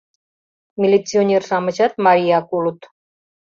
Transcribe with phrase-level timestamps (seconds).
[0.81, 2.79] Милиционер-шамычат марияк улыт.